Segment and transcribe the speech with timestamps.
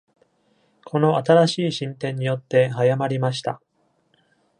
[0.83, 3.61] この新しい進展によって早まりました。